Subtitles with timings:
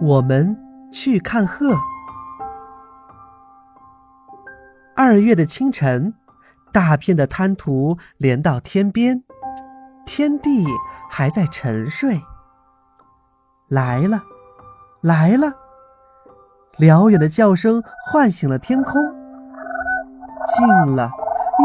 [0.00, 0.56] 我们
[0.92, 1.76] 去看鹤。
[4.94, 6.14] 二月的清晨，
[6.72, 9.24] 大片的滩涂连到天边，
[10.06, 10.64] 天地
[11.10, 12.20] 还在沉睡。
[13.66, 14.22] 来了，
[15.00, 15.52] 来了！
[16.76, 19.02] 辽远的叫声唤醒了天空。
[20.46, 21.10] 近了，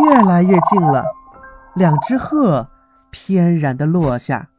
[0.06, 1.06] 越来越近了。
[1.76, 2.68] 两只鹤
[3.12, 4.50] 翩然的落下，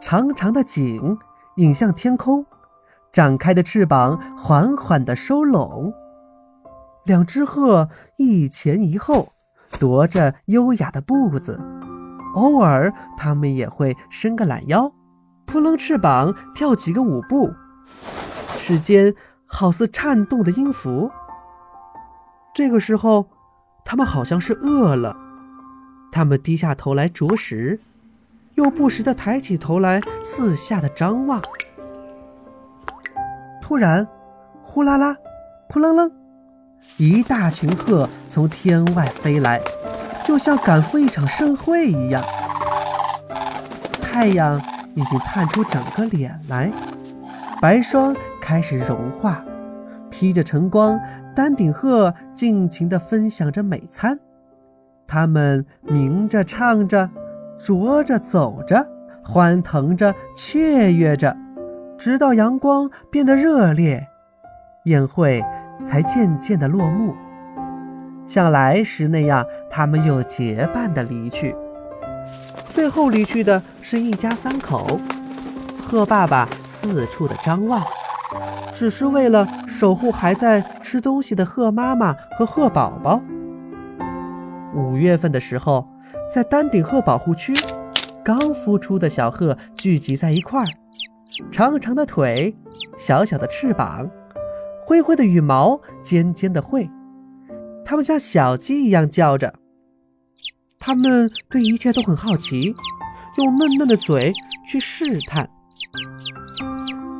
[0.00, 1.18] 长长的颈
[1.56, 2.44] 引向天空，
[3.12, 5.92] 展开的翅膀缓缓的收拢。
[7.04, 9.32] 两只鹤一前一后，
[9.70, 11.60] 踱着优雅的步子，
[12.34, 14.92] 偶尔它们也会伸个懒腰，
[15.46, 17.52] 扑棱翅膀跳几个舞步，
[18.56, 19.14] 翅间
[19.46, 21.10] 好似颤动的音符。
[22.54, 23.26] 这个时候，
[23.84, 25.16] 它们好像是饿了，
[26.10, 27.78] 它们低下头来啄食，
[28.54, 31.40] 又不时地抬起头来四下的张望。
[33.60, 34.06] 突然，
[34.62, 35.16] 呼啦啦，
[35.68, 36.10] 扑棱棱。
[36.98, 39.60] 一大群鹤从天外飞来，
[40.22, 42.22] 就像赶赴一场盛会一样。
[44.02, 44.60] 太阳
[44.94, 46.70] 已经探出整个脸来，
[47.60, 49.42] 白霜开始融化，
[50.10, 51.00] 披着晨光，
[51.34, 54.16] 丹顶鹤尽情地分享着美餐。
[55.06, 57.10] 它们鸣着、唱着，
[57.58, 58.86] 啄着、走着，
[59.24, 61.36] 欢腾着、雀跃着，
[61.96, 64.06] 直到阳光变得热烈，
[64.84, 65.42] 宴会。
[65.84, 67.12] 才渐渐的落幕，
[68.26, 71.54] 像来时那样，他们又结伴的离去。
[72.68, 75.00] 最后离去的是一家三口，
[75.84, 77.82] 鹤爸爸四处的张望，
[78.72, 83.20] 只是为了守护还在吃东西的鹤妈妈和鹤宝宝。
[84.76, 85.88] 五月份的时候，
[86.28, 87.52] 在丹顶鹤保护区，
[88.24, 90.68] 刚孵出的小鹤聚集在一块儿，
[91.52, 92.54] 长长的腿，
[92.98, 94.08] 小小的翅膀。
[94.86, 96.90] 灰灰的羽毛，尖尖的喙，
[97.84, 99.54] 它们像小鸡一样叫着。
[100.78, 102.74] 它们对一切都很好奇，
[103.38, 104.32] 用嫩嫩的嘴
[104.66, 105.48] 去试探。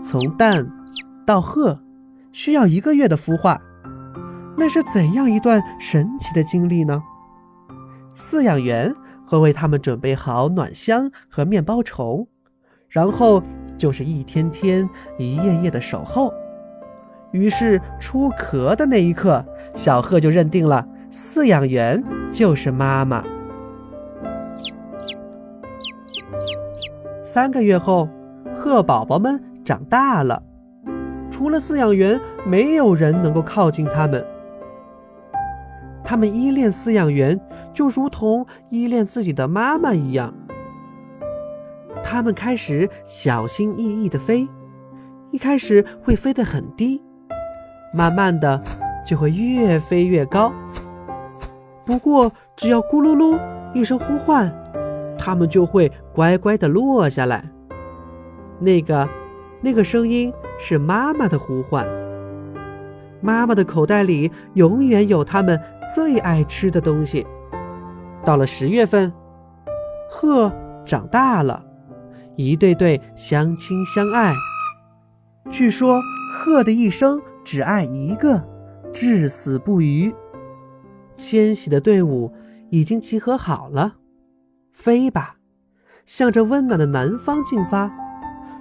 [0.05, 0.67] 从蛋
[1.27, 1.81] 到鹤，
[2.33, 3.59] 需要一个月的孵化，
[4.59, 7.03] 那是怎样一段神奇的经历呢？
[8.15, 8.95] 饲养员
[9.27, 12.27] 会为它们准备好暖箱和面包虫，
[12.89, 13.43] 然后
[13.77, 14.89] 就是一天天、
[15.19, 16.33] 一夜夜的守候。
[17.33, 19.45] 于是出壳的那一刻，
[19.75, 22.03] 小鹤就认定了饲养员
[22.33, 23.25] 就是妈妈。
[27.25, 28.09] 三个月后，
[28.55, 30.41] 鹤宝宝们长大了，
[31.29, 34.25] 除了饲养员，没有人能够靠近它们。
[36.05, 37.41] 它们依恋饲养员，
[37.75, 40.33] 就如同依恋自己的妈妈一样。
[42.03, 44.49] 它们开始小心翼翼地飞，
[45.33, 47.03] 一开始会飞得很低。
[47.93, 48.63] 慢慢的，
[49.07, 50.53] 就会越飞越高。
[51.85, 53.39] 不过，只要咕噜噜
[53.75, 54.53] 一声呼唤，
[55.19, 57.45] 它们就会乖乖的落下来。
[58.59, 59.09] 那个，
[59.61, 61.87] 那个声音是妈妈的呼唤。
[63.21, 65.59] 妈妈的口袋里永远有它们
[65.95, 67.27] 最爱吃的东西。
[68.25, 69.13] 到了十月份，
[70.11, 70.53] 鹤
[70.85, 71.65] 长大了，
[72.37, 74.35] 一对对相亲相爱。
[75.51, 76.01] 据说，
[76.33, 77.21] 鹤的一生。
[77.45, 78.43] 只爱一个，
[78.91, 80.15] 至死不渝。
[81.15, 82.33] 迁徙的队伍
[82.71, 83.97] 已经集合好了，
[84.73, 85.37] 飞吧，
[86.07, 87.93] 向着温暖的南方进发，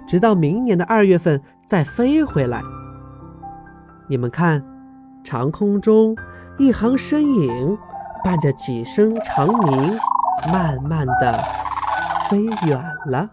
[0.06, 2.60] 直到明年的二月份再飞回来。
[4.06, 4.62] 你们看，
[5.24, 6.14] 长空中
[6.58, 7.78] 一行身影，
[8.24, 9.98] 伴着几声长鸣，
[10.50, 11.38] 慢慢的
[12.28, 13.28] 飞远了。